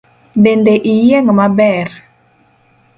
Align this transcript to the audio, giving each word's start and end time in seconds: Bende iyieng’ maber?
Bende 0.43 0.73
iyieng’ 0.91 1.27
maber? 1.39 1.87